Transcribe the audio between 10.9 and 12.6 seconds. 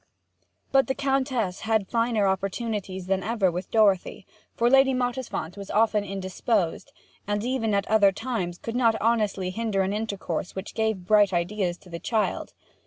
bright ideas to the child.